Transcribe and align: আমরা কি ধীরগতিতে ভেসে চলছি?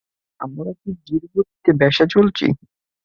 আমরা 0.39 0.71
কি 0.79 0.89
ধীরগতিতে 1.05 1.71
ভেসে 1.81 2.05
চলছি? 2.13 2.45